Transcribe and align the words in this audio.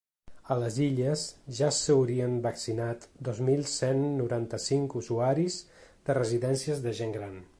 A 0.53 0.55
les 0.61 0.77
Illes 0.85 1.25
ja 1.57 1.67
s’haurien 1.79 2.33
vaccinat 2.45 3.05
dos 3.29 3.43
mil 3.51 3.61
cent 3.73 4.01
noranta-cinc 4.23 4.97
usuaris 5.03 5.61
de 6.09 6.17
residències 6.23 6.85
de 6.87 6.99
gent 7.03 7.17
gran. 7.19 7.41